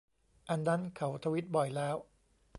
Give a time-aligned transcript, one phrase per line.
[0.49, 1.95] อันนั้นเขาทวิตบ่อยแล้ว